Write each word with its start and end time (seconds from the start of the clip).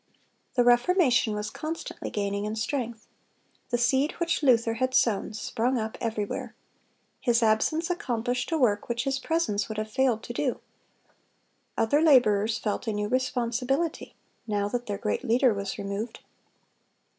The 0.55 0.63
Reformation 0.63 1.35
was 1.35 1.51
constantly 1.51 2.09
gaining 2.09 2.45
in 2.45 2.55
strength. 2.55 3.05
The 3.69 3.77
seed 3.77 4.13
which 4.13 4.41
Luther 4.41 4.73
had 4.81 4.95
sown 4.95 5.31
sprung 5.35 5.77
up 5.77 5.95
everywhere. 6.01 6.55
His 7.19 7.43
absence 7.43 7.87
accomplished 7.91 8.51
a 8.51 8.57
work 8.57 8.89
which 8.89 9.03
his 9.03 9.19
presence 9.19 9.69
would 9.69 9.77
have 9.77 9.91
failed 9.91 10.23
to 10.23 10.33
do. 10.33 10.59
Other 11.77 12.01
laborers 12.01 12.57
felt 12.57 12.87
a 12.87 12.93
new 12.93 13.09
responsibility, 13.09 14.15
now 14.47 14.67
that 14.69 14.87
their 14.87 14.97
great 14.97 15.23
leader 15.23 15.53
was 15.53 15.77
removed. 15.77 16.21